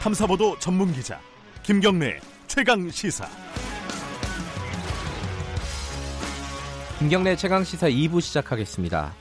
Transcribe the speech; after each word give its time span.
탐사보도 0.00 0.58
전문 0.58 0.92
기자 0.92 1.20
김경래 1.62 2.18
최강 2.46 2.88
시사. 2.90 3.26
김경래 6.98 7.36
최강 7.36 7.62
시사 7.62 7.88
2부 7.88 8.20
시작하겠습니다. 8.20 9.12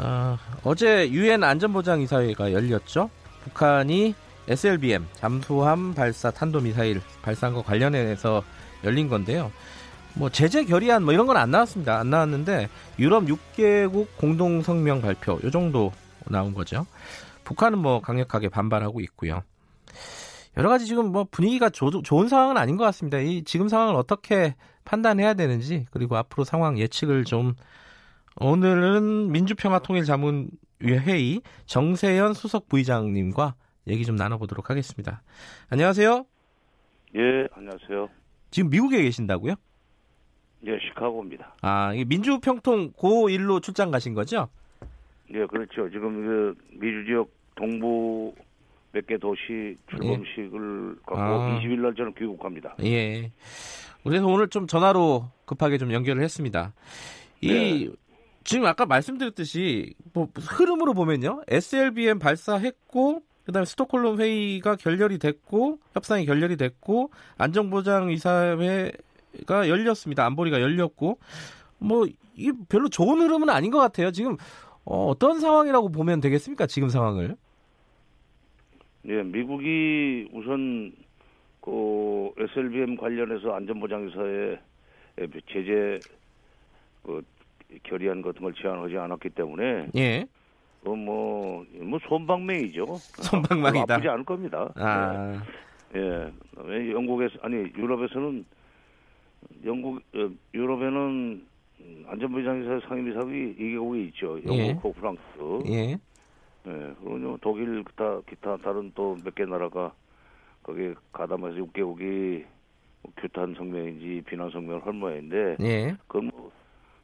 어, 0.00 0.38
어제 0.64 1.08
유엔 1.10 1.44
안전보장이사회가 1.44 2.52
열렸죠. 2.52 3.10
북한이 3.44 4.14
SLBM 4.48 5.06
잠수함 5.14 5.94
발사 5.94 6.30
탄도미사일 6.30 7.00
발사한 7.22 7.54
거 7.54 7.62
관련해서 7.62 8.42
열린 8.84 9.08
건데요. 9.08 9.52
뭐 10.14 10.30
제재 10.30 10.64
결의안 10.64 11.04
뭐 11.04 11.12
이런 11.12 11.26
건 11.26 11.36
안 11.36 11.50
나왔습니다. 11.50 11.98
안 11.98 12.08
나왔는데 12.10 12.68
유럽 12.98 13.24
6개국 13.24 14.06
공동 14.16 14.62
성명 14.62 15.02
발표 15.02 15.38
요 15.44 15.50
정도 15.50 15.92
나온 16.24 16.54
거죠. 16.54 16.86
북한은 17.44 17.78
뭐 17.78 18.00
강력하게 18.00 18.48
반발하고 18.48 19.00
있고요. 19.02 19.42
여러 20.56 20.68
가지 20.68 20.86
지금 20.86 21.12
뭐 21.12 21.26
분위기가 21.30 21.68
조, 21.68 21.90
좋은 21.90 22.28
상황은 22.28 22.56
아닌 22.56 22.76
것 22.76 22.84
같습니다. 22.84 23.18
이 23.18 23.44
지금 23.44 23.68
상황을 23.68 23.94
어떻게 23.94 24.54
판단해야 24.84 25.34
되는지 25.34 25.86
그리고 25.90 26.16
앞으로 26.16 26.44
상황 26.44 26.78
예측을 26.78 27.24
좀 27.24 27.54
오늘은 28.40 29.32
민주평화통일자문회 29.32 30.48
회의 30.82 31.40
정세현 31.66 32.34
수석 32.34 32.68
부의장님과 32.68 33.54
얘기 33.88 34.04
좀 34.04 34.16
나눠보도록 34.16 34.70
하겠습니다. 34.70 35.22
안녕하세요. 35.70 36.24
예, 37.16 37.48
안녕하세요. 37.52 38.08
지금 38.50 38.70
미국에 38.70 39.02
계신다고요? 39.02 39.54
예, 40.66 40.78
시카고입니다. 40.78 41.54
아, 41.62 41.92
민주평통 42.06 42.92
고1로 42.92 43.62
출장 43.62 43.90
가신 43.90 44.14
거죠? 44.14 44.48
예, 45.32 45.46
그렇죠. 45.46 45.88
지금 45.90 46.26
그 46.26 46.54
미주 46.72 47.04
지역 47.06 47.30
동부 47.54 48.34
몇 48.92 49.06
개 49.06 49.18
도시 49.18 49.76
출범식을 49.90 50.96
예. 50.96 51.00
갖고 51.06 51.16
아. 51.16 51.60
20일 51.60 51.80
날 51.80 51.94
저는 51.94 52.14
귀국합니다. 52.14 52.76
예. 52.84 53.30
그래서 54.02 54.26
오늘 54.26 54.48
좀 54.48 54.66
전화로 54.66 55.28
급하게 55.44 55.78
좀 55.78 55.92
연결을 55.92 56.22
했습니다. 56.22 56.72
이 57.40 57.48
네. 57.48 57.88
지금 58.44 58.66
아까 58.66 58.86
말씀드렸듯이 58.86 59.94
뭐 60.12 60.28
흐름으로 60.34 60.94
보면요. 60.94 61.42
SLBM 61.48 62.18
발사했고 62.20 63.22
그다음에 63.44 63.64
스톡홀름 63.66 64.20
회의가 64.20 64.76
결렬이 64.76 65.18
됐고 65.18 65.78
협상이 65.92 66.24
결렬이 66.26 66.56
됐고 66.56 67.10
안전보장 67.38 68.10
이사회가 68.10 69.68
열렸습니다. 69.68 70.24
안보리가 70.26 70.60
열렸고 70.60 71.18
뭐 71.78 72.06
이게 72.34 72.52
별로 72.68 72.88
좋은 72.88 73.20
흐름은 73.20 73.50
아닌 73.50 73.70
것 73.70 73.78
같아요. 73.78 74.10
지금 74.12 74.36
어, 74.84 75.08
어떤 75.08 75.40
상황이라고 75.40 75.90
보면 75.90 76.20
되겠습니까? 76.20 76.66
지금 76.66 76.88
상황을? 76.88 77.36
예, 79.08 79.22
미국이 79.22 80.28
우선 80.32 80.92
그 81.60 82.30
SLBM 82.36 82.96
관련해서 82.96 83.52
안전보장이사에 83.54 84.56
제재 85.48 86.00
그 87.02 87.22
결의안 87.84 88.22
같은 88.22 88.42
걸 88.42 88.52
제안하지 88.54 88.96
않았기 88.96 89.30
때문에 89.30 89.88
예. 89.96 90.26
뭐뭐 90.82 91.66
뭐 91.82 91.98
손방맹이죠. 92.08 92.86
손방망이다. 93.22 93.84
나쁘지 93.86 94.08
않을 94.08 94.24
겁니다. 94.24 94.72
아. 94.76 95.42
예. 95.94 96.00
예. 96.68 96.92
영국에서 96.92 97.38
아니 97.42 97.56
유럽에서는 97.76 98.44
영국 99.64 99.96
어, 100.14 100.30
유럽에는 100.54 101.46
안전보장이사 102.08 102.88
상임이사국이 102.88 103.56
2개국이 103.58 104.08
있죠. 104.08 104.38
영국, 104.44 104.94
예. 104.96 105.00
프랑스. 105.00 105.20
예. 105.66 105.98
예. 106.66 106.94
그리고 107.02 107.38
독일 107.40 107.84
기타 107.84 108.20
기타 108.28 108.56
다른 108.58 108.92
또 108.94 109.16
몇 109.24 109.34
개 109.34 109.44
나라가 109.44 109.92
거기에 110.62 110.94
가담해서 111.12 111.56
6개국이 111.58 112.44
뭐 113.02 113.12
규탄 113.16 113.54
성명인지 113.54 114.22
비난 114.26 114.50
성명을 114.50 114.84
할 114.84 114.92
모양인데 114.92 115.56
예. 115.60 115.96
그건 116.08 116.30
뭐 116.34 116.50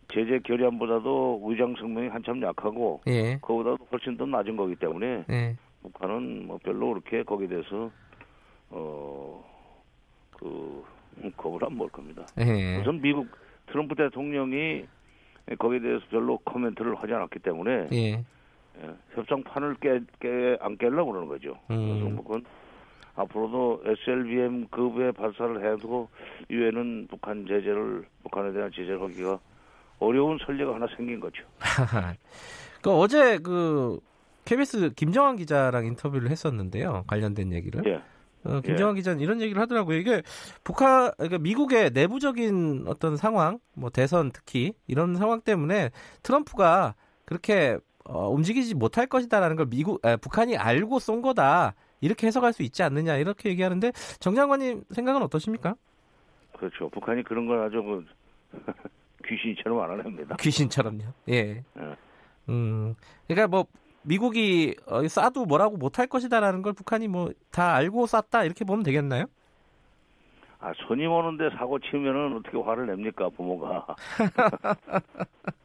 제재 0.08 0.40
결의안보다도 0.40 1.42
의장 1.44 1.74
성명이 1.78 2.08
한참 2.08 2.42
약하고 2.42 3.00
예. 3.06 3.38
그보다도 3.40 3.86
훨씬 3.92 4.16
더 4.16 4.26
낮은 4.26 4.56
거기 4.56 4.74
때문에 4.76 5.24
예. 5.30 5.56
북한은 5.82 6.46
뭐 6.46 6.58
별로 6.62 6.90
그렇게 6.90 7.22
거기에 7.22 7.48
대해서 7.48 7.90
어그 10.32 10.84
겁을 11.36 11.64
안 11.64 11.76
먹을 11.76 11.90
겁니다. 11.92 12.26
예. 12.38 12.78
우선 12.80 13.00
미국 13.00 13.28
트럼프 13.66 13.94
대통령이 13.94 14.84
거기에 15.58 15.80
대해서 15.80 16.04
별로 16.10 16.38
코멘트를 16.38 16.94
하지 16.96 17.12
않았기 17.12 17.38
때문에 17.40 17.88
예. 18.80 18.86
예, 18.86 18.94
협상판을 19.14 19.76
깨, 19.80 20.00
깨, 20.20 20.56
안 20.60 20.76
깨려고 20.78 21.12
그러는 21.12 21.28
거죠. 21.28 21.58
음. 21.70 21.98
그래서 22.00 22.14
뭐 22.14 22.24
그건 22.24 22.44
앞으로도 23.14 23.82
SLBM 23.84 24.68
급의 24.68 25.12
발사를 25.12 25.72
해도 25.72 26.08
유엔은 26.50 27.08
북한 27.10 27.46
제재를 27.46 28.04
북한에 28.22 28.52
대한 28.52 28.70
제재를 28.70 29.02
하기가 29.02 29.38
어려운 29.98 30.38
설례가 30.44 30.74
하나 30.74 30.86
생긴 30.96 31.20
거죠. 31.20 31.44
그 32.82 32.90
어제 32.90 33.38
그 33.38 34.00
KBS 34.44 34.94
김정환 34.94 35.36
기자랑 35.36 35.86
인터뷰를 35.86 36.30
했었는데요. 36.30 37.04
관련된 37.06 37.52
얘기를. 37.52 37.82
예. 37.86 38.02
어, 38.44 38.60
김정환 38.60 38.96
예. 38.96 39.00
기자는 39.00 39.20
이런 39.20 39.40
얘기를 39.40 39.60
하더라고요. 39.62 39.96
이게 39.98 40.22
북한, 40.64 41.12
그러니까 41.16 41.38
미국의 41.38 41.90
내부적인 41.90 42.86
어떤 42.88 43.16
상황, 43.16 43.60
뭐 43.74 43.90
대선 43.90 44.32
특히 44.32 44.72
이런 44.88 45.14
상황 45.14 45.40
때문에 45.40 45.90
트럼프가 46.24 46.94
그렇게 47.24 47.78
어, 48.04 48.28
움직이지 48.30 48.74
못할 48.74 49.06
것이다라는 49.06 49.56
걸 49.56 49.66
미국, 49.66 50.04
에, 50.06 50.16
북한이 50.16 50.56
알고 50.56 50.98
쏜 50.98 51.22
거다. 51.22 51.74
이렇게 52.00 52.26
해석할 52.26 52.52
수 52.52 52.62
있지 52.64 52.82
않느냐 52.82 53.16
이렇게 53.16 53.48
얘기하는데 53.50 53.92
정 54.18 54.34
장관님 54.34 54.82
생각은 54.90 55.22
어떠십니까? 55.22 55.76
그렇죠. 56.56 56.88
북한이 56.90 57.22
그런 57.22 57.46
걸 57.46 57.60
아주 57.60 57.82
그 57.82 58.04
귀신처럼 59.26 59.80
알아냅니다. 59.80 60.36
귀신처럼요. 60.36 61.04
예. 61.28 61.34
예. 61.78 61.96
음, 62.48 62.94
그러니까 63.28 63.46
뭐 63.46 63.66
미국이 64.02 64.74
어, 64.86 65.00
쏴도 65.02 65.46
뭐라고 65.46 65.76
못할 65.76 66.08
것이다라는 66.08 66.62
걸 66.62 66.72
북한이 66.72 67.06
뭐 67.06 67.30
다 67.52 67.74
알고 67.74 68.06
쐈다 68.06 68.42
이렇게 68.44 68.64
보면 68.64 68.82
되겠나요? 68.82 69.26
아 70.58 70.72
손님 70.88 71.10
오는데 71.12 71.50
사고 71.56 71.78
치면은 71.78 72.36
어떻게 72.38 72.56
화를 72.58 72.86
냅니까 72.86 73.28
부모가? 73.30 73.86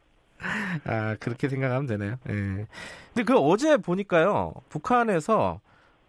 아 0.84 1.16
그렇게 1.20 1.48
생각하면 1.48 1.86
되네요. 1.86 2.16
예. 2.28 2.66
근데 3.14 3.24
그 3.24 3.36
어제 3.38 3.76
보니까요 3.76 4.54
북한에서 4.68 5.60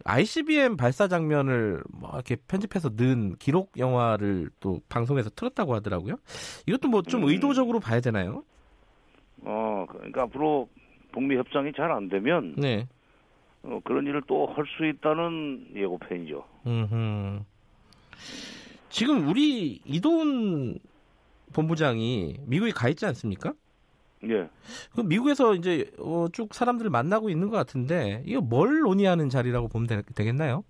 ICBM 0.06 0.78
발사 0.78 1.08
장면을 1.08 1.84
뭐 1.90 2.12
이렇게 2.14 2.36
편집해서 2.48 2.90
넣은 2.96 3.36
기록 3.38 3.72
영화를 3.78 4.50
또 4.60 4.80
방송에서 4.90 5.30
틀었다고 5.32 5.76
하더라고요. 5.76 6.16
이것도 6.68 6.88
뭐좀 6.88 7.24
음. 7.24 7.30
의도적으로 7.30 7.80
봐야 7.80 8.00
되나요? 8.00 8.44
어, 9.42 9.86
그러니까 9.90 10.24
앞으로 10.24 10.70
북미 11.12 11.36
협상이 11.38 11.72
잘 11.76 11.92
안 11.92 12.08
되면 12.10 12.56
네. 12.58 12.88
어, 13.64 13.80
그런 13.84 14.06
일을 14.06 14.22
또 14.28 14.46
할 14.54 14.66
수 14.78 14.86
있다는 14.86 15.68
예고편이죠. 15.76 16.44
음. 16.68 17.44
지금 18.90 19.28
우리 19.28 19.82
이도훈 19.86 20.80
본부장이 21.54 22.38
미국에 22.46 22.72
가 22.72 22.90
있지 22.90 23.06
않습니까? 23.06 23.54
예. 24.26 24.50
그 24.96 25.02
미국에서 25.02 25.56
이제 25.56 25.90
어, 25.98 26.28
쭉 26.34 26.54
사람들을 26.54 26.90
만나고 26.92 27.30
있는 27.30 27.50
것 27.50 27.56
같은데 27.56 28.22
이거 28.26 28.42
뭘 28.42 28.82
논의하는 28.82 29.30
자리라고 29.30 29.68
보면 29.68 29.88
되, 29.88 30.02
겠나요 30.24 30.64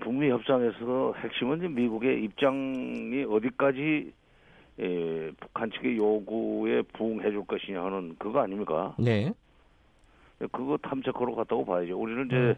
북미 0.00 0.30
협상에서 0.30 1.14
핵심은 1.18 1.74
미국의 1.74 2.24
입장이 2.24 3.24
어디까지 3.24 4.12
예, 4.78 5.32
북한 5.40 5.70
측의 5.70 5.96
요구에 5.96 6.82
부응해 6.82 7.30
줄 7.30 7.44
것이냐 7.46 7.82
하는 7.82 8.14
그거 8.18 8.40
아닙니까? 8.40 8.94
네. 8.98 9.32
그거 10.38 10.76
탐색하러 10.82 11.34
갔다고 11.34 11.64
봐야죠. 11.64 11.98
우리는 11.98 12.26
이제 12.26 12.56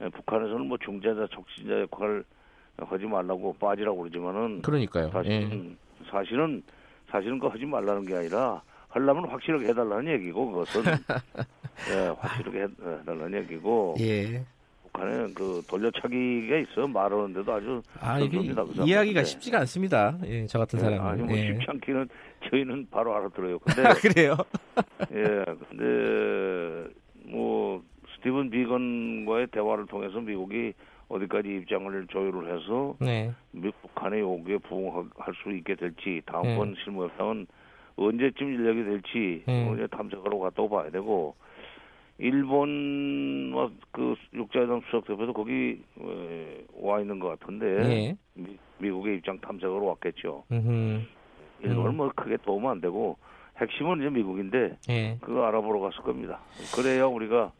음. 0.00 0.10
북한에서는 0.12 0.66
뭐 0.66 0.78
중재자, 0.78 1.26
촉진자 1.28 1.80
역할을 1.80 2.24
하지 2.76 3.04
말라고 3.04 3.54
빠지라고 3.54 3.98
그러지만은 3.98 4.62
그러니까요. 4.62 5.10
사실은 5.10 5.70
예. 5.70 6.04
사실은 6.10 6.62
사실은 7.10 7.38
그 7.38 7.48
하지 7.48 7.66
말라는 7.66 8.06
게 8.06 8.14
아니라 8.14 8.62
하려면 8.90 9.28
확실하게 9.28 9.68
해달라는 9.68 10.12
얘기고 10.14 10.50
그것은 10.50 10.82
예, 11.90 12.14
확실하게 12.18 12.62
해달라는 13.02 13.42
얘기고 13.42 13.96
예. 14.00 14.44
북한에 14.82 15.32
그 15.34 15.62
돌려차기가 15.68 16.56
있어 16.58 16.86
말하는데도 16.88 17.52
아주 17.52 17.82
아 18.00 18.18
이게 18.18 18.38
이해하기가 18.84 19.22
쉽지가 19.22 19.60
않습니다. 19.60 20.18
예, 20.26 20.46
저 20.46 20.58
같은 20.58 20.78
예, 20.80 20.82
사람은 20.82 21.06
아니 21.06 21.22
뭐 21.22 21.36
예. 21.36 21.46
쉽지 21.46 21.66
않기는 21.68 22.08
저희는 22.50 22.88
바로 22.90 23.14
알아들어요. 23.14 23.58
근데 23.64 23.82
아, 23.86 23.94
그래요? 23.94 24.36
예, 25.12 25.44
근데 25.68 26.92
뭐 27.26 27.82
스티븐 28.16 28.50
비건과의 28.50 29.46
대화를 29.48 29.86
통해서 29.86 30.20
미국이 30.20 30.72
어디까지 31.08 31.48
입장을 31.48 32.06
조율을 32.08 32.52
해서 32.54 32.96
네. 33.00 33.32
북한의 33.82 34.20
요구에 34.20 34.58
부응할 34.58 35.34
수 35.42 35.50
있게 35.52 35.74
될지 35.74 36.20
다음번 36.26 36.74
네. 36.74 36.80
실무협상은 36.84 37.46
언제쯤 38.06 38.54
인력이 38.54 38.84
될지 38.84 39.42
네. 39.46 39.72
이제 39.74 39.86
탐색하러 39.88 40.38
갔다고 40.38 40.68
봐야 40.70 40.90
되고 40.90 41.34
일본 42.18 43.50
뭐, 43.50 43.70
그 43.92 44.14
육자회담 44.34 44.82
수석 44.86 45.06
대표도 45.06 45.32
거기 45.32 45.82
에, 46.00 46.64
와 46.74 47.00
있는 47.00 47.18
것 47.18 47.28
같은데 47.28 47.66
예. 47.66 48.16
미, 48.34 48.58
미국의 48.78 49.16
입장 49.16 49.38
탐색으로 49.40 49.84
왔겠죠. 49.86 50.44
음흠. 50.50 51.02
일본은 51.60 51.90
음. 51.90 51.96
뭐 51.96 52.10
크게 52.14 52.38
도움 52.38 52.66
안 52.66 52.80
되고 52.80 53.16
핵심은 53.58 54.00
이제 54.00 54.10
미국인데 54.10 54.78
예. 54.88 55.18
그거 55.20 55.44
알아보러 55.44 55.80
갔을 55.80 56.02
겁니다. 56.02 56.40
그래야 56.74 57.06
우리가 57.06 57.52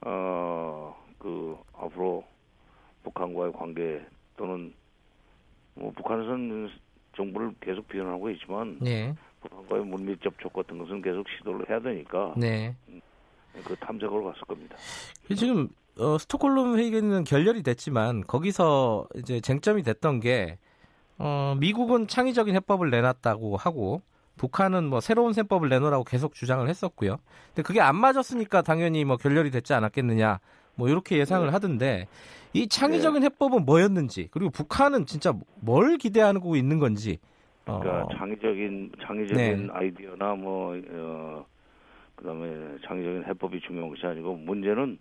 어그 0.00 1.58
앞으로 1.74 2.24
북한과의 3.04 3.52
관계 3.52 4.00
또는 4.36 4.72
뭐 5.74 5.90
북한에서는 5.92 6.70
정부를 7.16 7.52
계속 7.60 7.88
비난하고 7.88 8.30
있지만 8.30 8.78
예. 8.86 9.14
북한과의 9.40 9.84
물밑 9.84 10.22
접촉 10.22 10.52
같은 10.52 10.78
것은 10.78 11.02
계속 11.02 11.26
시도를 11.28 11.68
해야 11.68 11.80
되니까 11.80 12.34
네. 12.36 12.74
그 13.64 13.74
탐색으로 13.76 14.24
갔을 14.24 14.40
겁니다. 14.42 14.76
지금 15.36 15.68
어, 15.98 16.18
스톡홀름 16.18 16.78
회의는 16.78 17.24
결렬이 17.24 17.62
됐지만 17.62 18.22
거기서 18.26 19.06
이제 19.16 19.40
쟁점이 19.40 19.82
됐던 19.82 20.20
게 20.20 20.58
어, 21.18 21.54
미국은 21.58 22.06
창의적인 22.06 22.54
해법을 22.54 22.90
내놨다고 22.90 23.56
하고 23.56 24.02
북한은 24.36 24.84
뭐 24.84 25.00
새로운 25.00 25.34
셈법을 25.34 25.68
내놓으라고 25.68 26.04
계속 26.04 26.34
주장을 26.34 26.66
했었고요. 26.66 27.18
근데 27.48 27.62
그게 27.62 27.80
안 27.80 27.96
맞았으니까 27.96 28.62
당연히 28.62 29.04
뭐 29.04 29.18
결렬이 29.18 29.50
됐지 29.50 29.74
않았겠느냐. 29.74 30.40
뭐 30.76 30.88
이렇게 30.88 31.18
예상을 31.18 31.46
네. 31.46 31.52
하던데 31.52 32.08
이 32.54 32.66
창의적인 32.66 33.22
해법은 33.22 33.66
뭐였는지 33.66 34.28
그리고 34.30 34.50
북한은 34.50 35.04
진짜 35.04 35.34
뭘 35.56 35.98
기대하고 35.98 36.56
있는 36.56 36.78
건지 36.78 37.18
어, 37.18 37.39
그러니까 37.64 38.08
창의적인 38.16 38.92
창의적인 39.02 39.66
네. 39.66 39.72
아이디어나 39.72 40.34
뭐 40.34 40.76
어, 40.90 41.46
그다음에 42.16 42.78
창의적인 42.86 43.24
해법이 43.24 43.60
중요한 43.60 43.90
것이 43.90 44.06
아니고 44.06 44.36
문제는 44.36 44.98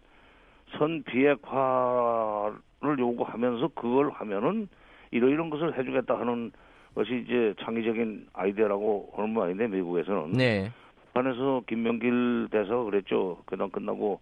선 0.77 1.03
비핵화를 1.03 2.99
요구하면서 2.99 3.69
그걸 3.69 4.11
하면은 4.11 4.67
이러이런 5.11 5.49
것을 5.49 5.77
해주겠다 5.77 6.19
하는 6.19 6.51
것이 6.95 7.23
이제 7.25 7.53
창의적인 7.61 8.27
아이디어라고 8.33 9.13
하는 9.15 9.31
모양인데 9.31 9.67
미국에서는 9.67 10.33
네. 10.33 10.71
북한에서 11.07 11.63
김명길 11.67 12.49
대사가 12.51 12.83
그랬죠. 12.83 13.41
그다음 13.45 13.69
끝나고 13.69 14.19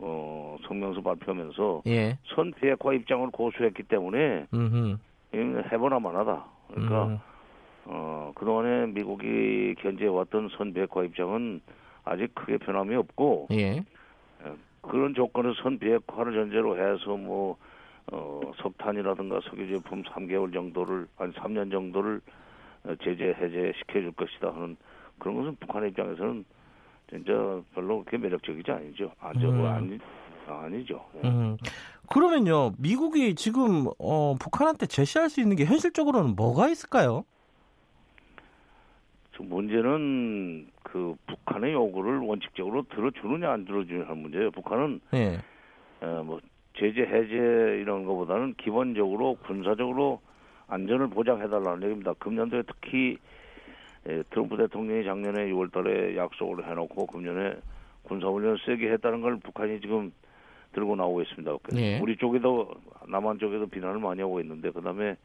어 0.00 0.56
성명서 0.66 1.00
발표하면서 1.00 1.82
예. 1.86 2.18
선 2.34 2.52
비핵화 2.52 2.92
입장을 2.92 3.28
고수했기 3.30 3.82
때문에 3.84 4.46
음흠. 4.52 4.96
이건 5.32 5.64
해보나 5.72 5.98
마나다. 5.98 6.44
그러니까 6.68 7.06
음. 7.06 7.18
어, 7.90 8.32
그동안에 8.34 8.86
미국이 8.88 9.74
견제해왔던 9.78 10.50
선비핵화 10.58 11.04
입장은 11.04 11.62
아직 12.04 12.34
크게 12.34 12.58
변함이 12.58 12.94
없고, 12.94 13.48
예. 13.52 13.82
그런 14.82 15.14
조건을 15.14 15.54
선비핵화를 15.62 16.34
전제로 16.34 16.76
해서 16.76 17.16
뭐, 17.16 17.56
어, 18.12 18.40
석탄이라든가 18.58 19.40
석유제품 19.48 20.02
3개월 20.02 20.52
정도를, 20.52 21.06
아니 21.16 21.32
3년 21.32 21.70
정도를 21.70 22.20
어, 22.84 22.94
제재, 23.02 23.34
해제 23.40 23.72
시켜줄 23.78 24.12
것이다 24.12 24.48
하는 24.48 24.76
그런 25.18 25.36
것은 25.36 25.56
북한의 25.56 25.90
입장에서는 25.90 26.44
진짜 27.10 27.32
별로 27.74 28.04
그렇게 28.04 28.18
매력적이지 28.18 28.70
아니죠. 28.70 29.12
아니죠. 29.18 29.50
음. 29.50 29.64
아니, 29.64 29.98
아니죠. 30.46 31.04
예. 31.22 31.28
음. 31.28 31.56
그러면요, 32.10 32.72
미국이 32.78 33.34
지금 33.34 33.86
어, 33.98 34.34
북한한테 34.38 34.86
제시할 34.86 35.30
수 35.30 35.40
있는 35.40 35.56
게 35.56 35.64
현실적으로는 35.64 36.36
뭐가 36.36 36.68
있을까요? 36.68 37.24
저 39.38 39.44
문제는 39.44 40.66
그 40.82 41.14
북한의 41.26 41.72
요구를 41.72 42.18
원칙적으로 42.18 42.82
들어주느냐 42.88 43.50
안 43.50 43.64
들어주느냐 43.64 44.08
하는 44.08 44.22
문제예요. 44.22 44.50
북한은 44.50 45.00
예. 45.14 45.38
어, 46.00 46.22
뭐 46.26 46.40
제재 46.76 47.02
해제 47.02 47.78
이런 47.80 48.04
것보다는 48.04 48.54
기본적으로 48.54 49.36
군사적으로 49.46 50.20
안전을 50.66 51.08
보장해달라는 51.10 51.82
얘기입니다. 51.84 52.14
금년도에 52.14 52.62
특히 52.66 53.16
에, 54.06 54.22
트럼프 54.30 54.56
대통령이 54.56 55.04
작년에 55.04 55.46
6월달에 55.52 56.16
약속을 56.16 56.68
해놓고 56.68 57.06
금년에 57.06 57.54
군사훈련을 58.02 58.58
세게 58.66 58.90
했다는 58.92 59.20
걸 59.20 59.38
북한이 59.38 59.80
지금 59.80 60.12
들고 60.72 60.96
나오고 60.96 61.22
있습니다. 61.22 61.56
예. 61.76 61.98
우리 62.00 62.16
쪽에도 62.16 62.70
남한 63.06 63.38
쪽에도 63.38 63.66
비난을 63.66 64.00
많이 64.00 64.20
하고 64.20 64.40
있는데 64.40 64.70
그다음에 64.70 65.16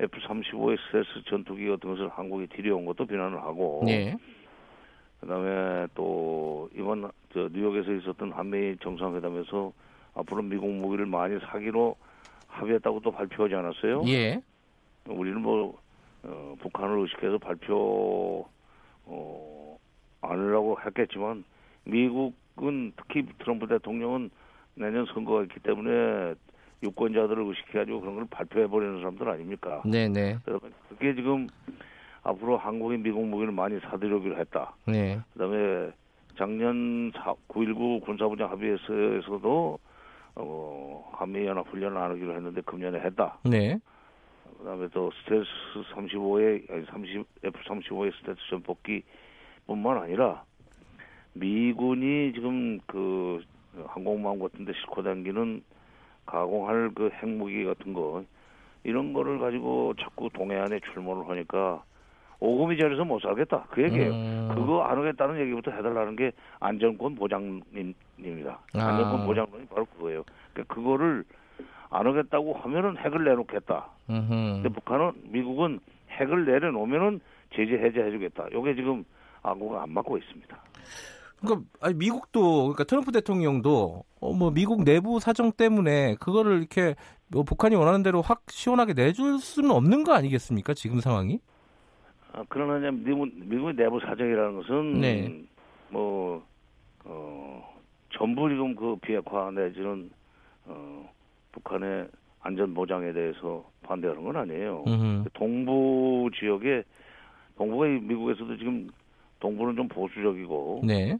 F-35의 0.00 0.78
스텔스 0.86 1.24
전투기 1.28 1.68
같은 1.68 1.90
것을 1.90 2.08
한국에 2.08 2.46
들여온 2.46 2.84
것도 2.84 3.06
비난을 3.06 3.38
하고 3.42 3.82
예. 3.88 4.16
그다음에 5.20 5.86
또 5.94 6.68
이번 6.74 7.10
저 7.32 7.48
뉴욕에서 7.52 7.92
있었던 7.92 8.32
한미 8.32 8.76
정상회담에서 8.82 9.72
앞으로 10.14 10.42
미국 10.42 10.68
무기를 10.70 11.06
많이 11.06 11.38
사기로 11.40 11.96
합의했다고 12.48 13.00
또 13.00 13.12
발표하지 13.12 13.54
않았어요? 13.54 14.02
예. 14.08 14.42
우리는 15.06 15.40
뭐 15.40 15.78
어, 16.24 16.54
북한을 16.60 17.00
의식해서 17.00 17.38
발표 17.38 18.46
어, 19.04 19.78
안 20.20 20.30
하려고 20.30 20.78
했겠지만 20.84 21.44
미국은 21.84 22.92
특히 22.96 23.26
트럼프 23.38 23.66
대통령은 23.66 24.30
내년 24.74 25.06
선거가 25.06 25.42
있기 25.42 25.60
때문에 25.60 26.34
유권자들을 26.82 27.44
의식해가지고 27.44 28.00
그런 28.00 28.14
걸 28.16 28.26
발표해 28.30 28.66
버리는 28.66 28.98
사람들 28.98 29.28
아닙니까? 29.28 29.82
네네. 29.84 30.38
그래서 30.44 30.60
그게 30.88 31.14
지금 31.14 31.46
앞으로 32.22 32.56
한국이 32.56 32.96
미국 32.98 33.26
무기를 33.26 33.52
많이 33.52 33.78
사들여기로 33.80 34.36
했다. 34.38 34.74
네. 34.86 35.20
그 35.32 35.38
다음에 35.38 35.90
작년 36.36 37.12
9.19 37.12 38.04
군사부장 38.04 38.50
합의에서도 38.50 39.78
어, 40.34 41.10
한미연합 41.12 41.68
훈련을 41.68 41.96
안 41.96 42.10
하기로 42.12 42.34
했는데 42.34 42.60
금년에 42.62 43.00
했다. 43.00 43.38
네. 43.44 43.78
그다음에 44.58 44.88
또 44.92 45.10
스텔스 45.10 45.48
35의 45.94 46.70
아니 46.70 46.86
30 46.86 47.26
F-35의 47.44 48.12
스텔스 48.18 48.40
전폭기뿐만 48.50 49.98
아니라 49.98 50.44
미군이 51.34 52.32
지금 52.34 52.78
그 52.86 53.42
항공모함 53.86 54.38
같은데 54.38 54.72
싣고 54.84 55.02
다니는 55.02 55.62
가공할 56.26 56.90
그 56.94 57.10
핵무기 57.22 57.64
같은 57.64 57.92
거 57.92 58.24
이런 58.84 59.12
거를 59.12 59.38
가지고 59.38 59.94
자꾸 60.00 60.28
동해안에 60.30 60.80
출몰을 60.92 61.28
하니까 61.28 61.82
오금이 62.40 62.76
저려서 62.76 63.04
못 63.04 63.20
살겠다 63.20 63.66
그 63.70 63.82
얘기예요. 63.84 64.10
음. 64.10 64.50
그거 64.54 64.82
안 64.82 64.98
하겠다는 64.98 65.40
얘기부터 65.40 65.70
해달라는 65.70 66.16
게 66.16 66.32
안전권 66.58 67.14
보장님입니다. 67.14 68.58
아. 68.74 68.78
안전권 68.78 69.26
보장론이 69.26 69.66
바로 69.66 69.84
그거예요. 69.86 70.24
그러니까 70.52 70.74
그거를 70.74 71.24
안 71.90 72.06
하겠다고 72.06 72.54
하면은 72.54 72.96
핵을 72.96 73.24
내놓겠다. 73.24 73.88
음흠. 74.10 74.28
근데 74.28 74.68
북한은 74.70 75.12
미국은 75.24 75.78
핵을 76.10 76.46
내려놓으면은 76.46 77.20
제재 77.54 77.74
해제해주겠다. 77.74 78.46
요게 78.52 78.74
지금 78.74 79.04
아구가 79.42 79.82
안 79.82 79.90
맞고 79.90 80.18
있습니다. 80.18 80.56
그러니까 81.40 81.68
아니, 81.80 81.94
미국도 81.94 82.62
그러니까 82.62 82.84
트럼프 82.84 83.12
대통령도 83.12 84.04
어, 84.22 84.32
뭐 84.32 84.52
미국 84.52 84.84
내부 84.84 85.18
사정 85.18 85.50
때문에 85.50 86.14
그거를 86.20 86.58
이렇게 86.58 86.94
뭐 87.28 87.42
북한이 87.42 87.74
원하는 87.74 88.04
대로 88.04 88.22
확 88.22 88.42
시원하게 88.48 88.94
내줄 88.94 89.40
수는 89.40 89.72
없는 89.72 90.04
거 90.04 90.12
아니겠습니까? 90.14 90.74
지금 90.74 91.00
상황이? 91.00 91.40
아, 92.32 92.44
그러나 92.48 92.78
이제 92.78 92.96
미국, 93.04 93.28
미국의 93.34 93.74
내부 93.74 93.98
사정이라는 93.98 94.56
것은 94.58 95.00
네. 95.00 95.44
뭐 95.90 96.40
어, 97.04 97.74
전부 98.16 98.48
지금 98.48 98.76
그 98.76 98.96
비핵화 99.02 99.50
내지는 99.50 100.08
어, 100.66 101.10
북한의 101.50 102.06
안전 102.42 102.74
보장에 102.74 103.12
대해서 103.12 103.68
반대하는 103.82 104.22
건 104.22 104.36
아니에요. 104.36 104.84
음흠. 104.86 105.24
동부 105.32 106.30
지역에 106.38 106.84
동부가 107.56 107.88
이 107.88 107.90
미국에서도 108.00 108.56
지금 108.56 108.88
동부는 109.40 109.74
좀 109.74 109.88
보수적이고 109.88 110.82
네. 110.84 111.18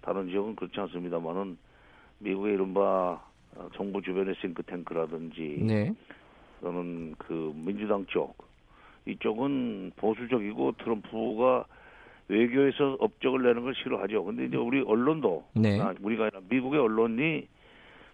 다른 0.00 0.28
지역은 0.28 0.56
그렇지 0.56 0.80
않습니다만은 0.80 1.56
미국의 2.18 2.54
이른바 2.54 3.20
어, 3.54 3.68
정부 3.74 4.02
주변의 4.02 4.34
싱크탱크라든지 4.40 5.58
네. 5.62 5.94
또는 6.60 7.14
그 7.18 7.52
민주당 7.54 8.04
쪽 8.06 8.36
이쪽은 9.06 9.92
보수적이고 9.96 10.72
트럼프가 10.78 11.66
외교에서 12.28 12.96
업적을 12.98 13.42
내는 13.42 13.62
걸 13.62 13.74
싫어하죠. 13.74 14.24
근데 14.24 14.46
이제 14.46 14.56
우리 14.56 14.82
언론도 14.82 15.44
네. 15.54 15.80
아, 15.80 15.94
우리가 16.00 16.24
아니라 16.24 16.40
미국의 16.48 16.80
언론이 16.80 17.46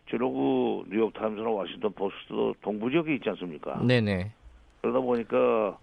주로 0.06 0.30
그 0.32 0.90
뉴욕 0.90 1.12
타임스나 1.14 1.48
워싱턴 1.48 1.92
포스트도 1.92 2.56
동부 2.60 2.90
지역에 2.90 3.14
있지 3.14 3.28
않습니까? 3.30 3.82
네네. 3.82 4.32
그러다 4.82 5.00
보니까 5.00 5.78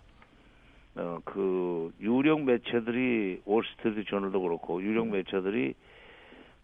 어, 0.96 1.20
그 1.24 1.92
유력 2.02 2.42
매체들이 2.42 3.42
월스트리트 3.46 4.06
저널도 4.10 4.42
그렇고 4.42 4.82
유력 4.84 5.08
매체들이 5.08 5.74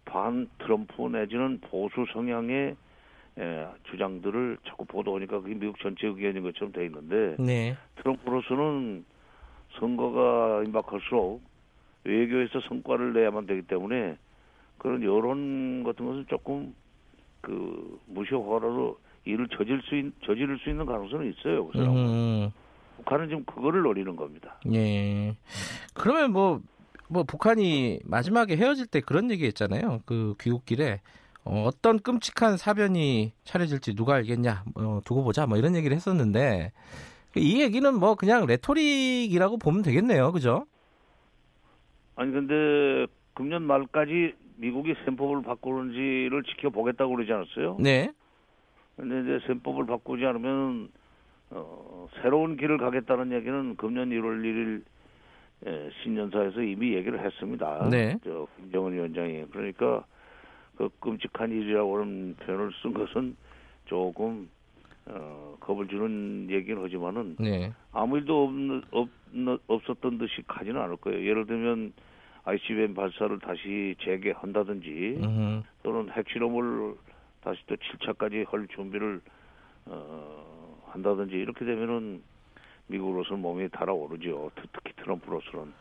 반 0.05 0.49
트럼프 0.59 1.01
내지는 1.07 1.59
보수 1.61 2.05
성향의 2.13 2.75
에, 3.37 3.67
주장들을 3.91 4.57
자꾸 4.65 4.85
보도하니까 4.85 5.41
그게 5.41 5.55
미국 5.55 5.77
전체 5.79 6.07
의견인 6.07 6.43
것처럼 6.43 6.71
돼 6.71 6.85
있는데 6.85 7.35
네. 7.37 7.75
트럼프로서는 7.97 9.03
선거가 9.79 10.63
임박할수록 10.63 11.41
외교에서 12.05 12.61
성과를 12.61 13.13
내야만 13.13 13.45
되기 13.45 13.63
때문에 13.63 14.17
그런 14.77 15.03
여론 15.03 15.83
같은 15.83 16.05
것은 16.05 16.25
조금 16.29 16.73
그 17.41 17.99
무효화로 18.07 18.97
일을 19.25 19.47
저질 19.49 19.81
수 19.83 19.95
있, 19.95 20.13
저지를 20.23 20.59
수 20.59 20.69
있는 20.69 20.85
가능성은 20.85 21.33
있어요. 21.33 21.67
그 21.67 21.77
사람은. 21.77 21.97
음, 21.97 22.51
북한은 22.97 23.27
지금 23.27 23.43
그거를 23.45 23.81
노리는 23.81 24.15
겁니다. 24.15 24.59
예. 24.71 25.35
그러면 25.93 26.31
뭐, 26.31 26.61
뭐 27.09 27.23
북한이 27.23 27.99
마지막에 28.03 28.55
헤어질 28.55 28.87
때 28.87 29.01
그런 29.01 29.29
얘기 29.31 29.45
했잖아요. 29.45 30.01
그 30.05 30.35
귀국길에 30.39 31.01
어, 31.43 31.69
떤 31.81 31.99
끔찍한 31.99 32.57
사변이 32.57 33.31
차려질지 33.43 33.95
누가 33.95 34.15
알겠냐, 34.15 34.63
어, 34.75 34.99
두고 35.05 35.23
보자, 35.23 35.45
뭐 35.45 35.57
이런 35.57 35.75
얘기를 35.75 35.95
했었는데 35.95 36.71
이 37.35 37.61
얘기는 37.61 37.93
뭐 37.99 38.15
그냥 38.15 38.47
레토릭이라고 38.47 39.57
보면 39.57 39.83
되겠네요, 39.83 40.31
그죠? 40.31 40.65
아니 42.15 42.31
근데 42.31 43.05
금년 43.35 43.63
말까지 43.63 44.33
미국이 44.55 44.95
셈법을 45.05 45.43
바꾸는지를 45.43 46.43
지켜보겠다고 46.43 47.15
그러지 47.15 47.31
않았어요? 47.31 47.77
네. 47.79 48.11
근데 48.95 49.21
이제 49.21 49.45
셈법을 49.47 49.85
바꾸지 49.85 50.25
않으면 50.25 50.89
어, 51.51 52.07
새로운 52.21 52.57
길을 52.57 52.77
가겠다는 52.77 53.33
얘기는 53.33 53.75
금년 53.75 54.09
1월 54.09 54.41
1일 54.41 54.83
에, 55.65 55.89
신년사에서 56.03 56.61
이미 56.61 56.93
얘기를 56.93 57.19
했습니다. 57.19 57.89
네. 57.89 58.17
저 58.23 58.47
김정은 58.57 58.93
위원장이 58.93 59.45
그러니까 59.51 60.05
그 60.75 60.89
끔찍한 60.99 61.51
일이라고 61.51 61.99
하는 61.99 62.35
표현을 62.35 62.71
쓴 62.81 62.93
것은 62.93 63.35
조금 63.85 64.49
어, 65.07 65.55
겁을 65.59 65.87
주는 65.87 66.49
얘기는 66.49 66.81
하지만은 66.81 67.35
네. 67.39 67.71
아무 67.91 68.17
일도 68.17 68.45
없는, 68.45 68.81
없, 68.91 69.09
없었던 69.67 70.17
듯이 70.17 70.41
가지는 70.47 70.81
않을 70.81 70.97
거예요. 70.97 71.23
예를 71.25 71.45
들면 71.45 71.93
ICBM 72.43 72.93
발사를 72.93 73.37
다시 73.39 73.95
재개한다든지 74.01 75.19
음, 75.23 75.63
또는 75.83 76.09
핵실험을 76.11 76.95
다시 77.41 77.59
또 77.67 77.75
7차까지 77.75 78.47
할 78.47 78.67
준비를 78.67 79.21
어, 79.85 80.81
한다든지 80.87 81.35
이렇게 81.35 81.65
되면은 81.65 82.21
미국으로서는 82.87 83.41
몸이 83.41 83.69
달아오르죠. 83.69 84.51
특- 84.55 84.69
특히 84.73 84.93
트럼프로서는 85.03 85.73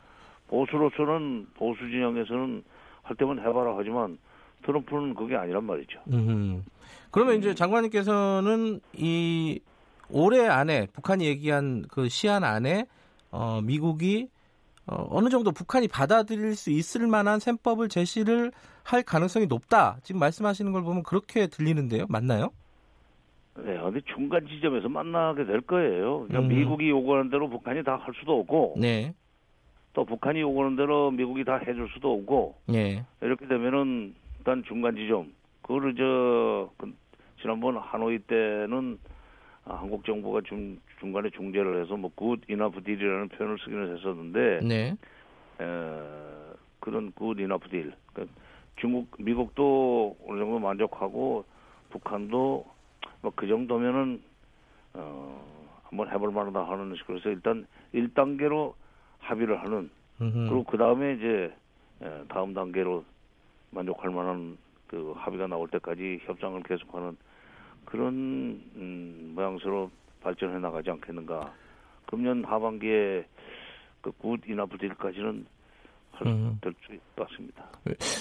보수로서는 0.48 1.46
보수 1.54 1.80
진영에서는 1.88 2.62
할 3.02 3.16
때만 3.16 3.38
해봐라 3.40 3.74
하지만 3.76 4.18
트럼프는 4.64 5.14
그게 5.14 5.36
아니란 5.36 5.64
말이죠. 5.64 6.00
음. 6.12 6.64
그러면 7.10 7.36
이제 7.38 7.54
장관님께서는 7.54 8.80
이 8.94 9.60
올해 10.10 10.46
안에 10.48 10.86
북한이 10.92 11.24
얘기한 11.26 11.84
그 11.88 12.08
시한 12.08 12.44
안에 12.44 12.86
어, 13.30 13.60
미국이 13.62 14.28
어, 14.86 15.06
어느 15.10 15.28
정도 15.28 15.50
북한이 15.52 15.88
받아들일 15.88 16.56
수 16.56 16.70
있을 16.70 17.06
만한 17.06 17.40
셈법을 17.40 17.88
제시를 17.88 18.52
할 18.82 19.02
가능성이 19.02 19.46
높다. 19.46 19.96
지금 20.02 20.18
말씀하시는 20.20 20.70
걸 20.72 20.82
보면 20.82 21.02
그렇게 21.02 21.46
들리는데요. 21.46 22.04
맞나요? 22.08 22.50
네, 23.56 23.78
근데 23.78 24.00
중간 24.14 24.46
지점에서 24.46 24.88
만나게 24.88 25.44
될 25.44 25.60
거예요. 25.60 26.26
그러니까 26.26 26.40
음. 26.40 26.48
미국이 26.48 26.90
요구하는 26.90 27.30
대로 27.30 27.48
북한이 27.48 27.84
다 27.84 27.96
할 27.96 28.12
수도 28.14 28.40
없고 28.40 28.74
네. 28.78 29.14
또 29.92 30.04
북한이 30.04 30.40
요구하는 30.40 30.76
대로 30.76 31.10
미국이 31.12 31.44
다 31.44 31.56
해줄 31.56 31.88
수도 31.94 32.12
없고 32.14 32.56
예. 32.72 33.04
이렇게 33.20 33.46
되면은 33.46 34.14
일단 34.38 34.64
중간 34.64 34.96
지점 34.96 35.32
그거를 35.62 35.94
저 35.94 36.70
그, 36.76 36.92
지난번 37.40 37.76
하노이 37.76 38.18
때는 38.20 38.98
아, 39.66 39.76
한국 39.76 40.04
정부가 40.04 40.40
중 40.42 40.78
중간에 40.98 41.30
중재를 41.30 41.80
해서 41.82 41.96
뭐 41.96 42.18
good 42.18 42.40
enough 42.48 42.82
deal이라는 42.82 43.28
표현을 43.28 43.58
쓰기는 43.60 43.96
했었는데 43.96 44.60
네. 44.66 44.96
에, 45.60 45.64
그런 46.80 47.12
good 47.12 47.38
enough 47.38 47.68
deal 47.68 47.92
그러니까 48.12 48.36
중국 48.76 49.08
미국도 49.18 50.16
어느 50.26 50.40
정도 50.40 50.58
만족하고 50.58 51.44
북한도 51.90 52.66
뭐 53.22 53.32
그 53.34 53.46
정도면은 53.46 54.22
어 54.94 55.44
한번 55.84 56.10
해볼 56.10 56.32
만하다 56.32 56.68
하는 56.68 56.94
식으로 56.96 57.18
해서 57.18 57.30
일단 57.30 57.66
1단계로 57.94 58.74
합의를 59.18 59.60
하는 59.62 59.90
음흠. 60.20 60.48
그리고 60.48 60.64
그 60.64 60.76
다음에 60.76 61.14
이제 61.14 61.54
에, 62.02 62.24
다음 62.28 62.52
단계로 62.54 63.04
만족할 63.70 64.10
만한 64.10 64.56
그 64.86 65.12
합의가 65.16 65.46
나올 65.46 65.68
때까지 65.68 66.20
협상을 66.24 66.62
계속하는 66.62 67.16
그런 67.84 68.12
음, 68.76 69.32
모양새로 69.34 69.90
발전해 70.20 70.58
나가지 70.58 70.90
않겠는가. 70.90 71.52
금년 72.06 72.44
하반기에 72.44 73.24
그굿 74.00 74.40
이나프 74.48 74.78
딜까지는 74.78 75.46
음. 76.26 76.58
될수 76.60 76.78
있을 76.88 77.00
것 77.16 77.28
같습니다. 77.28 77.68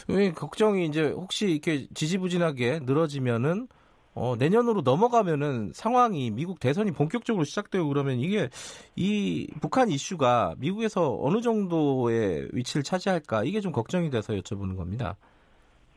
왜 0.07 0.31
걱정이 0.31 0.85
이제 0.85 1.09
혹시 1.09 1.51
이렇게 1.51 1.87
지지부진하게 1.93 2.79
늘어지면은 2.83 3.67
어, 4.15 4.36
내년으로 4.38 4.82
넘어가면은 4.82 5.72
상황이 5.74 6.29
미국 6.32 6.60
대선이 6.60 6.91
본격적으로 6.91 7.43
시작되고 7.46 7.88
그러면 7.88 8.20
이게 8.20 8.50
이 8.96 9.48
북한 9.60 9.89
이슈가 9.89 10.55
미국에서 10.58 11.17
어느 11.22 11.41
정도의 11.41 12.50
위치를 12.51 12.84
차지할까 12.84 13.43
이게 13.43 13.60
좀 13.60 13.72
걱정이 13.72 14.10
돼서 14.10 14.34
여쭤보는 14.34 14.77
겁니다. 14.77 15.15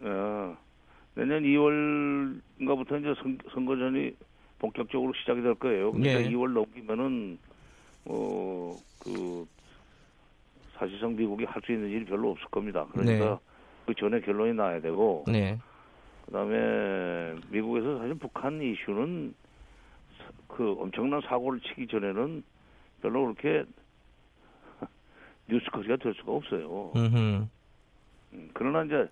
어, 0.00 0.56
내년 1.14 1.42
2월인가부터 1.42 3.00
이제 3.00 3.14
선, 3.22 3.38
선거전이 3.52 4.12
본격적으로 4.58 5.12
시작이 5.20 5.42
될 5.42 5.54
거예요. 5.54 5.92
그러니까 5.92 6.22
예. 6.22 6.30
2월 6.30 6.52
넘기면은 6.52 7.38
어 8.06 8.76
그 9.06 9.46
사실상 10.74 11.14
미국이 11.14 11.44
할 11.44 11.62
수 11.64 11.72
있는 11.72 11.88
일이 11.88 12.04
별로 12.04 12.32
없을 12.32 12.46
겁니다. 12.48 12.86
그러니까 12.92 13.24
네. 13.24 13.38
그 13.86 13.94
전에 13.94 14.20
결론이 14.20 14.54
나야 14.54 14.80
되고 14.80 15.24
네. 15.28 15.58
그다음에 16.26 17.36
미국에서 17.50 17.98
사실 17.98 18.14
북한 18.16 18.60
이슈는 18.60 19.34
사- 20.18 20.30
그 20.48 20.72
엄청난 20.78 21.20
사고를 21.22 21.60
치기 21.60 21.86
전에는 21.86 22.42
별로 23.02 23.22
그렇게 23.34 23.64
뉴스거리가 25.48 25.96
될 25.96 26.14
수가 26.14 26.32
없어요. 26.32 26.92
음흠. 26.96 27.46
음, 28.32 28.50
그러나 28.54 28.84
이제 28.84 29.08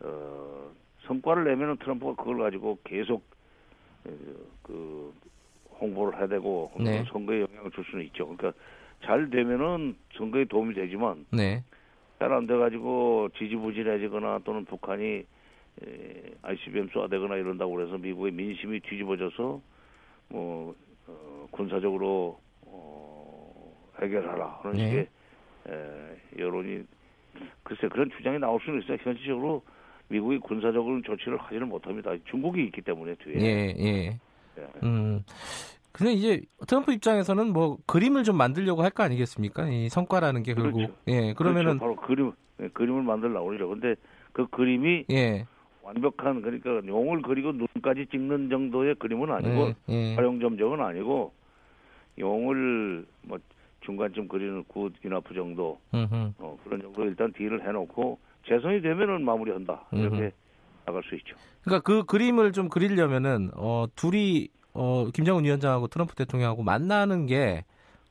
어, 0.00 0.70
성과를 1.06 1.44
내면은 1.44 1.76
트럼프가 1.78 2.14
그걸 2.14 2.38
가지고 2.38 2.78
계속 2.84 3.24
어, 4.04 4.10
그 4.62 5.12
홍보를 5.80 6.18
해야 6.18 6.28
되고 6.28 6.70
네. 6.78 7.04
선거에 7.08 7.40
영향을 7.42 7.70
줄 7.72 7.84
수는 7.84 8.04
있죠. 8.06 8.26
그러니까 8.26 8.52
잘 9.04 9.28
되면은 9.28 9.96
선거에 10.16 10.44
도움이 10.44 10.74
되지만 10.74 11.26
네. 11.32 11.62
잘안 12.20 12.46
돼가지고 12.46 13.30
지지부진해지거나 13.36 14.40
또는 14.44 14.64
북한이 14.64 15.04
에, 15.04 15.24
ICBM 16.42 16.88
쏘아대거나 16.92 17.36
이런다고 17.36 17.74
그래서 17.74 17.98
미국의 17.98 18.32
민심이 18.32 18.80
뒤집어져서 18.80 19.60
뭐 20.28 20.74
어, 21.06 21.46
군사적으로 21.50 22.38
어, 22.62 23.90
해결하라 24.00 24.60
하는 24.62 24.76
네. 24.76 24.88
식의 24.88 25.08
에, 25.68 26.16
여론이 26.38 26.84
글쎄 27.62 27.88
그런 27.88 28.10
주장이 28.16 28.38
나올 28.38 28.60
수는 28.64 28.82
있어요. 28.82 28.98
현실적으로 29.00 29.62
미국이 30.08 30.38
군사적으로 30.38 31.00
조치를 31.02 31.38
하지는 31.38 31.68
못합니다. 31.68 32.12
중국이 32.30 32.62
있기 32.66 32.82
때문에 32.82 33.14
뒤에. 33.16 33.34
예, 33.40 33.74
예. 33.78 34.20
예. 34.58 34.66
음. 34.82 35.22
근데 35.92 36.12
이제 36.12 36.42
트럼프 36.66 36.92
입장에서는 36.92 37.52
뭐 37.52 37.78
그림을 37.86 38.24
좀 38.24 38.36
만들려고 38.36 38.82
할 38.82 38.90
거 38.90 39.02
아니겠습니까? 39.02 39.68
이 39.68 39.88
성과라는 39.88 40.42
게 40.42 40.54
결국 40.54 40.76
그렇죠. 40.78 40.94
예, 41.08 41.32
그러면은 41.34 41.78
그렇죠. 41.78 41.80
바로 41.80 41.96
그림 41.96 42.32
예, 42.60 42.68
그림을 42.68 43.02
만들려고 43.02 43.46
그러죠. 43.46 43.68
근데 43.68 43.94
그 44.32 44.46
그림이 44.48 45.06
예. 45.10 45.46
완벽한 45.84 46.40
그러니까 46.42 46.80
용을 46.86 47.22
그리고 47.22 47.52
눈까지 47.52 48.06
찍는 48.10 48.48
정도의 48.48 48.94
그림은 48.96 49.30
아니고 49.30 49.72
예, 49.90 49.94
예. 49.94 50.14
화룡점정은 50.14 50.80
아니고 50.80 51.32
용을 52.18 53.04
뭐 53.22 53.38
중간쯤 53.80 54.28
그리는 54.28 54.64
good 54.64 54.92
enough 55.04 55.34
정도 55.34 55.78
음흠. 55.92 56.32
어, 56.38 56.58
그런 56.64 56.80
정도 56.80 57.04
일단 57.04 57.32
deal을 57.32 57.66
해놓고 57.66 58.18
재선이 58.48 58.80
되면은 58.80 59.24
마무리한다 59.24 59.84
이렇게 59.92 60.16
음흠. 60.16 60.30
나갈 60.86 61.02
수 61.04 61.14
있죠. 61.16 61.36
그러니까 61.62 61.82
그 61.82 62.04
그림을 62.04 62.52
좀 62.52 62.68
그리려면은 62.68 63.50
어 63.54 63.86
둘이 63.94 64.48
어 64.72 65.08
김정은 65.12 65.44
위원장하고 65.44 65.88
트럼프 65.88 66.14
대통령하고 66.14 66.62
만나는 66.62 67.26
게 67.26 67.64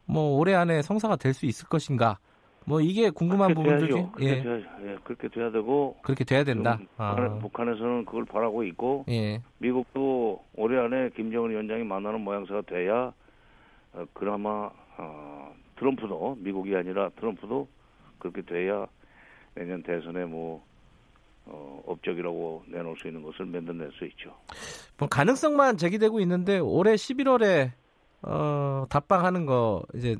뭐 0.06 0.38
올해 0.38 0.54
안에 0.54 0.82
성사가 0.82 1.16
될 1.16 1.34
수 1.34 1.46
있을 1.46 1.68
것인가? 1.68 2.20
뭐 2.66 2.82
이게 2.82 3.10
궁금한 3.10 3.54
부분들 3.54 3.88
돼야죠. 3.88 4.12
중에 4.18 4.42
그렇게, 4.42 4.60
예. 4.86 4.92
예, 4.92 4.98
그렇게 5.04 5.28
돼야 5.28 5.52
되고 5.52 5.98
그렇게 6.02 6.24
돼야 6.24 6.44
된다. 6.44 6.80
아. 6.98 7.16
북한, 7.16 7.40
북한에서는 7.40 8.06
그걸 8.06 8.26
바라고 8.26 8.64
있고 8.64 9.06
예. 9.10 9.42
미국도 9.58 10.44
올해 10.56 10.80
안에 10.80 11.10
김정은 11.16 11.52
위원장이 11.52 11.84
만나는 11.84 12.22
모양새가 12.22 12.62
돼야 12.62 13.14
어, 13.94 14.06
그나마 14.14 14.70
어, 14.98 15.56
트럼프도 15.78 16.38
미국이 16.40 16.76
아니라 16.76 17.10
트럼프도 17.18 17.68
그렇게 18.20 18.42
돼야 18.42 18.88
내년 19.56 19.84
대선에 19.84 20.26
뭐 20.26 20.64
어, 21.46 21.84
업적이라고 21.86 22.64
내놓을 22.68 22.96
수 22.98 23.08
있는 23.08 23.22
것을 23.22 23.46
만들어낼 23.46 23.92
수 23.94 24.06
있죠. 24.06 24.34
뭐 24.98 25.08
가능성만 25.10 25.78
제기되고 25.78 26.20
있는데 26.22 26.60
올해 26.60 26.94
11월에 26.94 27.72
어 28.22 28.86
답방하는 28.90 29.46
거 29.46 29.84
이제 29.96 30.16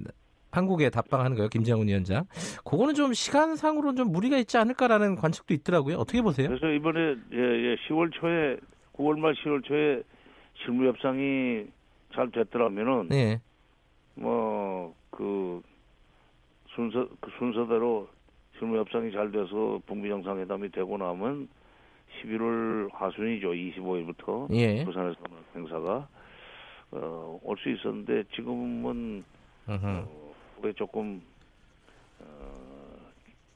한국에 0.54 0.90
답방하는 0.92 1.36
거예요, 1.36 1.50
김정은 1.50 1.88
위원장. 1.88 2.26
그거는 2.64 2.94
좀 2.94 3.14
시간상으로 3.14 3.96
좀 3.96 4.12
무리가 4.12 4.38
있지 4.38 4.58
않을까라는 4.58 5.16
관측도 5.16 5.54
있더라고요. 5.56 5.98
어떻게 5.98 6.22
보세요? 6.22 6.48
그래서 6.48 6.68
이번에 6.70 7.00
예, 7.34 7.38
예, 7.38 7.76
10월 7.88 8.12
초에 8.14 8.58
9월 8.96 9.18
말 9.20 9.34
10월 9.34 9.64
초에 9.66 10.04
실무 10.64 10.88
협상이 10.88 11.66
잘 12.14 12.30
됐더라면은 12.32 13.08
네. 13.10 13.42
뭐그 14.16 15.62
순서 16.76 17.08
그 17.20 17.32
순서대로 17.40 18.08
실무 18.60 18.78
협상이 18.78 19.12
잘 19.12 19.32
돼서 19.32 19.82
북미 19.88 20.10
정상회담이 20.10 20.70
되고 20.72 20.98
나면 20.98 21.48
11월 22.22 22.92
하순이죠. 22.94 23.50
25일부터 23.54 24.54
예. 24.54 24.84
부산에서 24.86 25.18
하는 25.28 25.44
행사가 25.56 26.08
어, 26.92 27.40
올 27.42 27.58
수 27.58 27.70
있었는데 27.72 28.24
지금은 28.36 29.24
음흠. 29.68 29.86
어, 29.88 30.23
왜 30.64 30.72
조금 30.74 31.22
어, 32.20 32.26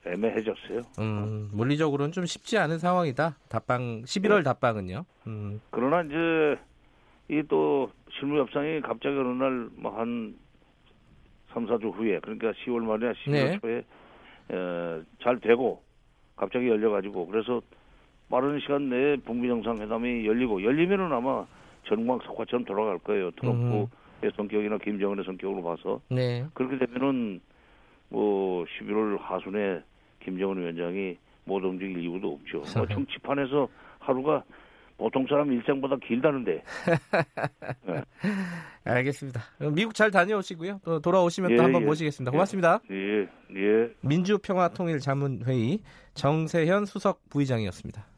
애매해졌어요. 0.06 0.82
음, 1.00 1.50
물리적으로는 1.54 2.12
좀 2.12 2.26
쉽지 2.26 2.58
않은 2.58 2.80
상황이다. 2.80 3.38
답방 3.50 4.04
11월 4.04 4.44
답방은요. 4.44 5.06
음, 5.28 5.62
그러나 5.72 6.02
이제 6.02 6.60
이 7.30 7.42
또 7.50 7.92
실무 8.12 8.40
협상이 8.40 8.82
갑자기 8.82 9.16
어느 9.18 9.28
날 9.44 9.70
뭐 9.78 9.92
한 9.98 10.36
3, 11.54 11.66
4주 11.66 11.94
후에 11.94 12.20
그러니까 12.20 12.52
10월 12.52 12.82
말이나 12.84 13.14
11월 13.14 13.32
네. 13.32 13.60
초에 13.60 13.78
에, 14.52 15.02
잘 15.24 15.40
되고 15.40 15.82
갑자기 16.36 16.68
열려가지고 16.68 17.28
그래서 17.28 17.62
빠른 18.30 18.60
시간 18.60 18.90
내에 18.90 19.16
북미 19.18 19.48
정상회담이 19.48 20.26
열리고 20.28 20.62
열리면은 20.64 21.12
아마 21.12 21.46
전광 21.88 22.20
석화처럼 22.26 22.66
돌아갈 22.66 23.00
거예요. 23.00 23.32
트럼프의 23.32 23.88
성격이나 24.36 24.78
김정은의 24.80 25.26
성격으로 25.26 25.64
봐서 25.64 26.02
네. 26.10 26.46
그렇게 26.54 26.78
되면은 26.86 27.40
뭐 28.10 28.66
11월 28.66 29.20
하순에 29.20 29.82
김정은 30.24 30.58
위원장이 30.58 31.18
못 31.46 31.64
움직일 31.64 32.00
이유도 32.00 32.34
없죠. 32.34 32.64
뭐 32.78 32.88
정치판에서 32.88 33.68
하루가 34.00 34.44
보통 34.98 35.28
사람 35.28 35.52
일생보다 35.52 35.96
길다는데 35.98 36.64
알겠습니다. 38.84 39.42
그럼 39.58 39.76
미국 39.76 39.94
잘 39.94 40.10
다녀오시고요. 40.10 40.82
또 40.84 41.00
돌아오시면 41.00 41.52
예, 41.52 41.56
또 41.56 41.64
한번 41.64 41.84
예. 41.84 41.86
모시겠습니다. 41.86 42.32
고맙습니다. 42.32 42.80
예, 42.90 43.28
예. 43.56 43.94
민주평화통일자문회의 44.02 45.80
정세현 46.16 46.86
수석 46.86 47.22
부의장이었습니다. 47.30 48.17